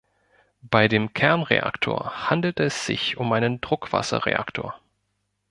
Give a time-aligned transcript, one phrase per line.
[0.63, 4.81] Bei dem Kernreaktor handelte es sich um einen Druckwasserreaktor.